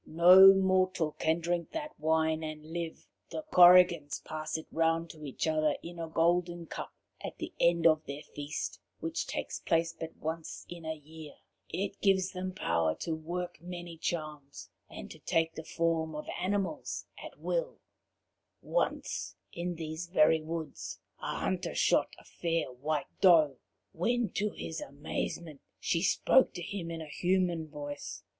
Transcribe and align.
No 0.07 0.51
mortal 0.55 1.11
can 1.19 1.41
drink 1.41 1.73
that 1.73 1.91
wine 1.99 2.41
and 2.43 2.73
live. 2.73 3.05
The 3.29 3.43
Korrigans 3.53 4.23
pass 4.25 4.57
it 4.57 4.65
round 4.71 5.11
to 5.11 5.23
each 5.23 5.45
other 5.45 5.75
in 5.83 5.99
a 5.99 6.09
golden 6.09 6.65
cup 6.65 6.91
at 7.23 7.37
the 7.37 7.53
end 7.59 7.85
of 7.85 8.07
their 8.07 8.23
feast, 8.23 8.79
which 8.99 9.27
takes 9.27 9.59
place 9.59 9.93
but 9.93 10.15
once 10.17 10.65
in 10.67 10.81
the 10.81 10.95
year. 10.95 11.35
It 11.69 12.01
gives 12.01 12.31
them 12.31 12.51
power 12.55 12.95
to 13.01 13.13
work 13.13 13.61
many 13.61 13.95
charms, 13.95 14.71
and 14.89 15.11
to 15.11 15.19
take 15.19 15.53
the 15.53 15.63
form 15.63 16.15
of 16.15 16.25
animals 16.39 17.05
at 17.23 17.37
will." 17.39 17.79
The 18.63 18.69
Hunter 18.69 18.95
who 18.95 18.95
shot 18.95 18.95
the 19.03 19.31
white 19.33 19.35
Doe. 19.35 19.35
"Once, 19.35 19.35
in 19.53 19.75
these 19.75 20.07
very 20.07 20.41
woods, 20.41 20.99
a 21.21 21.37
hunter 21.37 21.75
shot 21.75 22.15
a 22.17 22.23
fair 22.23 22.71
white 22.71 23.19
doe, 23.21 23.57
when 23.91 24.29
to 24.29 24.49
his 24.49 24.81
amazement, 24.81 25.61
she 25.79 26.01
spoke 26.01 26.55
to 26.55 26.63
him 26.63 26.89
in 26.89 27.01
a 27.01 27.07
human 27.07 27.67
voice. 27.69 28.23